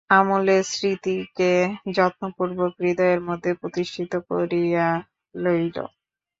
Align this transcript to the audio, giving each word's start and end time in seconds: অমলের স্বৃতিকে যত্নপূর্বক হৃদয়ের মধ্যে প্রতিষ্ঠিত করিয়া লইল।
অমলের 0.11 0.63
স্বৃতিকে 0.71 1.51
যত্নপূর্বক 1.95 2.71
হৃদয়ের 2.81 3.19
মধ্যে 3.27 3.51
প্রতিষ্ঠিত 3.61 4.11
করিয়া 4.29 4.87
লইল। 5.35 5.77